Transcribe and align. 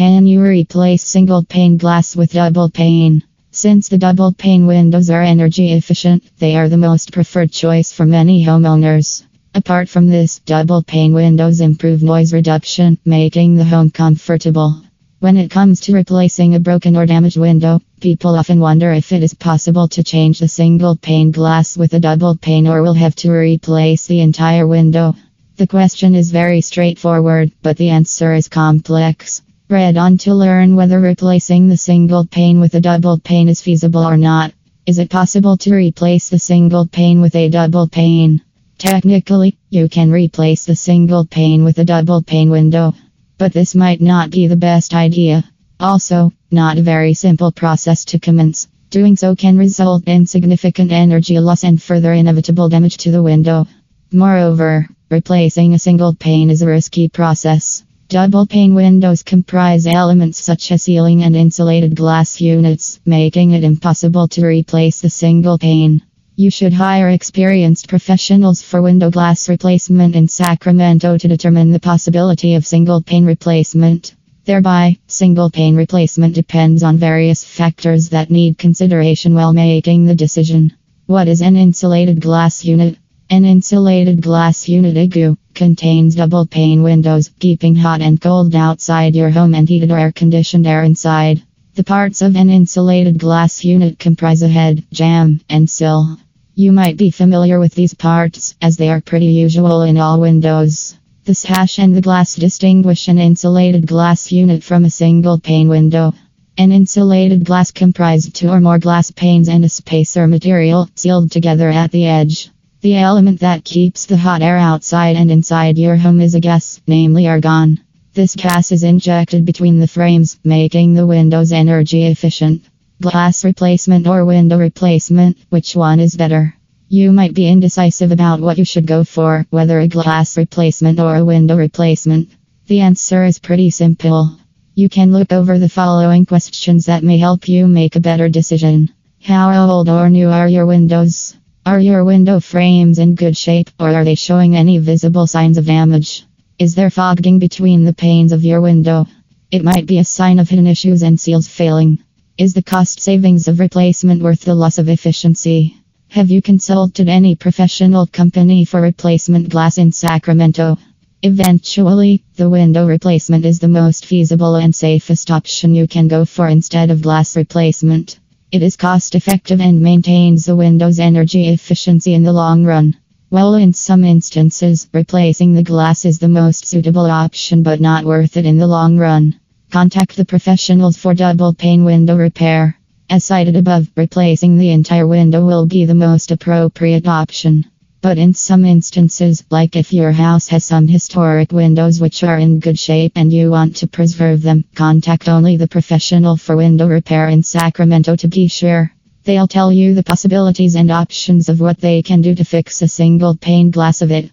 Can 0.00 0.26
you 0.26 0.40
replace 0.40 1.02
single 1.02 1.44
pane 1.44 1.76
glass 1.76 2.16
with 2.16 2.32
double 2.32 2.70
pane? 2.70 3.22
Since 3.50 3.90
the 3.90 3.98
double 3.98 4.32
pane 4.32 4.66
windows 4.66 5.10
are 5.10 5.20
energy 5.20 5.72
efficient, 5.72 6.22
they 6.38 6.56
are 6.56 6.70
the 6.70 6.78
most 6.78 7.12
preferred 7.12 7.52
choice 7.52 7.92
for 7.92 8.06
many 8.06 8.42
homeowners. 8.42 9.24
Apart 9.54 9.90
from 9.90 10.06
this, 10.06 10.38
double 10.38 10.82
pane 10.82 11.12
windows 11.12 11.60
improve 11.60 12.02
noise 12.02 12.32
reduction, 12.32 12.96
making 13.04 13.56
the 13.56 13.64
home 13.64 13.90
comfortable. 13.90 14.82
When 15.18 15.36
it 15.36 15.50
comes 15.50 15.80
to 15.80 15.92
replacing 15.92 16.54
a 16.54 16.60
broken 16.60 16.96
or 16.96 17.04
damaged 17.04 17.36
window, 17.36 17.82
people 18.00 18.36
often 18.36 18.58
wonder 18.58 18.90
if 18.92 19.12
it 19.12 19.22
is 19.22 19.34
possible 19.34 19.86
to 19.88 20.02
change 20.02 20.38
the 20.38 20.48
single 20.48 20.96
pane 20.96 21.30
glass 21.30 21.76
with 21.76 21.92
a 21.92 22.00
double 22.00 22.38
pane 22.38 22.66
or 22.66 22.80
will 22.80 22.94
have 22.94 23.16
to 23.16 23.30
replace 23.30 24.06
the 24.06 24.20
entire 24.20 24.66
window. 24.66 25.14
The 25.58 25.66
question 25.66 26.14
is 26.14 26.30
very 26.30 26.62
straightforward, 26.62 27.52
but 27.60 27.76
the 27.76 27.90
answer 27.90 28.32
is 28.32 28.48
complex. 28.48 29.42
Read 29.70 29.96
on 29.96 30.18
to 30.18 30.34
learn 30.34 30.74
whether 30.74 30.98
replacing 30.98 31.68
the 31.68 31.76
single 31.76 32.26
pane 32.26 32.58
with 32.58 32.74
a 32.74 32.80
double 32.80 33.20
pane 33.20 33.48
is 33.48 33.62
feasible 33.62 34.02
or 34.02 34.16
not. 34.16 34.52
Is 34.84 34.98
it 34.98 35.10
possible 35.10 35.56
to 35.58 35.72
replace 35.72 36.28
the 36.28 36.40
single 36.40 36.88
pane 36.88 37.20
with 37.20 37.36
a 37.36 37.48
double 37.48 37.86
pane? 37.86 38.42
Technically, 38.78 39.56
you 39.68 39.88
can 39.88 40.10
replace 40.10 40.64
the 40.64 40.74
single 40.74 41.24
pane 41.24 41.62
with 41.62 41.78
a 41.78 41.84
double 41.84 42.20
pane 42.20 42.50
window, 42.50 42.96
but 43.38 43.52
this 43.52 43.76
might 43.76 44.00
not 44.00 44.30
be 44.30 44.48
the 44.48 44.56
best 44.56 44.92
idea. 44.92 45.44
Also, 45.78 46.32
not 46.50 46.76
a 46.76 46.82
very 46.82 47.14
simple 47.14 47.52
process 47.52 48.04
to 48.06 48.18
commence. 48.18 48.66
Doing 48.90 49.14
so 49.14 49.36
can 49.36 49.56
result 49.56 50.02
in 50.08 50.26
significant 50.26 50.90
energy 50.90 51.38
loss 51.38 51.62
and 51.62 51.80
further 51.80 52.12
inevitable 52.12 52.68
damage 52.68 52.96
to 52.96 53.12
the 53.12 53.22
window. 53.22 53.68
Moreover, 54.10 54.88
replacing 55.10 55.74
a 55.74 55.78
single 55.78 56.12
pane 56.12 56.50
is 56.50 56.62
a 56.62 56.66
risky 56.66 57.08
process. 57.08 57.84
Double 58.10 58.44
pane 58.44 58.74
windows 58.74 59.22
comprise 59.22 59.86
elements 59.86 60.42
such 60.42 60.72
as 60.72 60.82
sealing 60.82 61.22
and 61.22 61.36
insulated 61.36 61.94
glass 61.94 62.40
units, 62.40 62.98
making 63.06 63.52
it 63.52 63.62
impossible 63.62 64.26
to 64.26 64.44
replace 64.44 65.00
the 65.00 65.08
single 65.08 65.56
pane. 65.58 66.02
You 66.34 66.50
should 66.50 66.72
hire 66.72 67.08
experienced 67.08 67.86
professionals 67.86 68.62
for 68.62 68.82
window 68.82 69.12
glass 69.12 69.48
replacement 69.48 70.16
in 70.16 70.26
Sacramento 70.26 71.18
to 71.18 71.28
determine 71.28 71.70
the 71.70 71.78
possibility 71.78 72.56
of 72.56 72.66
single 72.66 73.00
pane 73.00 73.26
replacement. 73.26 74.16
Thereby, 74.44 74.98
single 75.06 75.48
pane 75.48 75.76
replacement 75.76 76.34
depends 76.34 76.82
on 76.82 76.96
various 76.96 77.44
factors 77.44 78.08
that 78.08 78.28
need 78.28 78.58
consideration 78.58 79.34
while 79.34 79.52
making 79.52 80.06
the 80.06 80.16
decision. 80.16 80.72
What 81.06 81.28
is 81.28 81.42
an 81.42 81.54
insulated 81.54 82.20
glass 82.20 82.64
unit? 82.64 82.98
An 83.30 83.44
insulated 83.44 84.20
glass 84.20 84.68
unit 84.68 84.96
IGU 84.96 85.36
contains 85.60 86.14
double 86.14 86.46
pane 86.46 86.82
windows, 86.82 87.30
keeping 87.38 87.76
hot 87.76 88.00
and 88.00 88.18
cold 88.18 88.54
outside 88.54 89.14
your 89.14 89.28
home 89.28 89.54
and 89.54 89.68
heated 89.68 89.90
or 89.90 89.98
air 89.98 90.10
conditioned 90.10 90.66
air 90.66 90.82
inside. 90.82 91.42
The 91.74 91.84
parts 91.84 92.22
of 92.22 92.34
an 92.34 92.48
insulated 92.48 93.18
glass 93.18 93.62
unit 93.62 93.98
comprise 93.98 94.40
a 94.40 94.48
head, 94.48 94.82
jamb, 94.90 95.42
and 95.50 95.68
sill. 95.68 96.16
You 96.54 96.72
might 96.72 96.96
be 96.96 97.10
familiar 97.10 97.60
with 97.60 97.74
these 97.74 97.92
parts, 97.92 98.54
as 98.62 98.78
they 98.78 98.88
are 98.88 99.02
pretty 99.02 99.26
usual 99.26 99.82
in 99.82 99.98
all 99.98 100.18
windows. 100.18 100.96
The 101.26 101.34
sash 101.34 101.78
and 101.78 101.94
the 101.94 102.00
glass 102.00 102.36
distinguish 102.36 103.08
an 103.08 103.18
insulated 103.18 103.86
glass 103.86 104.32
unit 104.32 104.62
from 104.62 104.86
a 104.86 104.90
single 104.90 105.38
pane 105.38 105.68
window. 105.68 106.14
An 106.56 106.72
insulated 106.72 107.44
glass 107.44 107.70
comprises 107.70 108.32
two 108.32 108.48
or 108.48 108.62
more 108.62 108.78
glass 108.78 109.10
panes 109.10 109.50
and 109.50 109.62
a 109.62 109.68
spacer 109.68 110.26
material 110.26 110.88
sealed 110.94 111.30
together 111.30 111.68
at 111.68 111.90
the 111.90 112.06
edge. 112.06 112.50
The 112.82 112.96
element 112.96 113.40
that 113.40 113.62
keeps 113.62 114.06
the 114.06 114.16
hot 114.16 114.40
air 114.40 114.56
outside 114.56 115.14
and 115.14 115.30
inside 115.30 115.76
your 115.76 115.96
home 115.96 116.18
is 116.22 116.34
a 116.34 116.40
gas, 116.40 116.80
namely 116.86 117.28
argon. 117.28 117.78
This 118.14 118.34
gas 118.34 118.72
is 118.72 118.84
injected 118.84 119.44
between 119.44 119.80
the 119.80 119.86
frames, 119.86 120.38
making 120.44 120.94
the 120.94 121.06
windows 121.06 121.52
energy 121.52 122.06
efficient. 122.06 122.62
Glass 123.02 123.44
replacement 123.44 124.06
or 124.06 124.24
window 124.24 124.56
replacement, 124.56 125.36
which 125.50 125.76
one 125.76 126.00
is 126.00 126.16
better? 126.16 126.54
You 126.88 127.12
might 127.12 127.34
be 127.34 127.48
indecisive 127.48 128.12
about 128.12 128.40
what 128.40 128.56
you 128.56 128.64
should 128.64 128.86
go 128.86 129.04
for, 129.04 129.44
whether 129.50 129.78
a 129.80 129.86
glass 129.86 130.38
replacement 130.38 130.98
or 130.98 131.16
a 131.16 131.24
window 131.24 131.58
replacement. 131.58 132.30
The 132.66 132.80
answer 132.80 133.24
is 133.24 133.38
pretty 133.38 133.68
simple. 133.68 134.38
You 134.74 134.88
can 134.88 135.12
look 135.12 135.34
over 135.34 135.58
the 135.58 135.68
following 135.68 136.24
questions 136.24 136.86
that 136.86 137.04
may 137.04 137.18
help 137.18 137.46
you 137.46 137.66
make 137.66 137.96
a 137.96 138.00
better 138.00 138.30
decision. 138.30 138.88
How 139.22 139.68
old 139.68 139.90
or 139.90 140.08
new 140.08 140.30
are 140.30 140.48
your 140.48 140.64
windows? 140.64 141.36
Are 141.70 141.78
your 141.78 142.04
window 142.04 142.40
frames 142.40 142.98
in 142.98 143.14
good 143.14 143.36
shape 143.36 143.70
or 143.78 143.94
are 143.94 144.02
they 144.04 144.16
showing 144.16 144.56
any 144.56 144.78
visible 144.78 145.28
signs 145.28 145.56
of 145.56 145.66
damage? 145.66 146.24
Is 146.58 146.74
there 146.74 146.90
fogging 146.90 147.38
between 147.38 147.84
the 147.84 147.92
panes 147.92 148.32
of 148.32 148.44
your 148.44 148.60
window? 148.60 149.06
It 149.52 149.62
might 149.62 149.86
be 149.86 149.98
a 149.98 150.04
sign 150.04 150.40
of 150.40 150.50
hidden 150.50 150.66
issues 150.66 151.04
and 151.04 151.20
seals 151.20 151.46
failing. 151.46 152.00
Is 152.36 152.54
the 152.54 152.62
cost 152.64 152.98
savings 152.98 153.46
of 153.46 153.60
replacement 153.60 154.20
worth 154.20 154.40
the 154.40 154.56
loss 154.56 154.78
of 154.78 154.88
efficiency? 154.88 155.76
Have 156.08 156.28
you 156.28 156.42
consulted 156.42 157.08
any 157.08 157.36
professional 157.36 158.04
company 158.04 158.64
for 158.64 158.80
replacement 158.80 159.48
glass 159.48 159.78
in 159.78 159.92
Sacramento? 159.92 160.76
Eventually, 161.22 162.24
the 162.34 162.50
window 162.50 162.84
replacement 162.84 163.44
is 163.44 163.60
the 163.60 163.68
most 163.68 164.06
feasible 164.06 164.56
and 164.56 164.74
safest 164.74 165.30
option 165.30 165.76
you 165.76 165.86
can 165.86 166.08
go 166.08 166.24
for 166.24 166.48
instead 166.48 166.90
of 166.90 167.02
glass 167.02 167.36
replacement. 167.36 168.18
It 168.52 168.64
is 168.64 168.74
cost 168.74 169.14
effective 169.14 169.60
and 169.60 169.80
maintains 169.80 170.44
the 170.44 170.56
window's 170.56 170.98
energy 170.98 171.46
efficiency 171.50 172.14
in 172.14 172.24
the 172.24 172.32
long 172.32 172.64
run. 172.64 172.96
While 173.28 173.54
in 173.54 173.72
some 173.72 174.02
instances, 174.02 174.88
replacing 174.92 175.54
the 175.54 175.62
glass 175.62 176.04
is 176.04 176.18
the 176.18 176.26
most 176.26 176.66
suitable 176.66 177.06
option 177.06 177.62
but 177.62 177.80
not 177.80 178.04
worth 178.04 178.36
it 178.36 178.44
in 178.44 178.58
the 178.58 178.66
long 178.66 178.98
run. 178.98 179.38
Contact 179.70 180.16
the 180.16 180.24
professionals 180.24 180.96
for 180.96 181.14
double 181.14 181.54
pane 181.54 181.84
window 181.84 182.16
repair. 182.16 182.76
As 183.08 183.24
cited 183.24 183.54
above, 183.54 183.88
replacing 183.96 184.58
the 184.58 184.70
entire 184.70 185.06
window 185.06 185.46
will 185.46 185.66
be 185.66 185.84
the 185.84 185.94
most 185.94 186.32
appropriate 186.32 187.06
option. 187.06 187.66
But 188.02 188.16
in 188.16 188.32
some 188.32 188.64
instances, 188.64 189.44
like 189.50 189.76
if 189.76 189.92
your 189.92 190.12
house 190.12 190.48
has 190.48 190.64
some 190.64 190.88
historic 190.88 191.52
windows 191.52 192.00
which 192.00 192.22
are 192.22 192.38
in 192.38 192.58
good 192.58 192.78
shape 192.78 193.12
and 193.14 193.30
you 193.30 193.50
want 193.50 193.76
to 193.76 193.86
preserve 193.86 194.40
them, 194.40 194.64
contact 194.74 195.28
only 195.28 195.58
the 195.58 195.68
professional 195.68 196.38
for 196.38 196.56
window 196.56 196.88
repair 196.88 197.28
in 197.28 197.42
Sacramento 197.42 198.16
to 198.16 198.28
be 198.28 198.48
sure. 198.48 198.90
They'll 199.24 199.46
tell 199.46 199.70
you 199.70 199.92
the 199.92 200.02
possibilities 200.02 200.76
and 200.76 200.90
options 200.90 201.50
of 201.50 201.60
what 201.60 201.78
they 201.78 202.00
can 202.00 202.22
do 202.22 202.34
to 202.34 202.44
fix 202.44 202.80
a 202.80 202.88
single 202.88 203.36
pane 203.36 203.70
glass 203.70 204.00
of 204.00 204.10
it. 204.10 204.30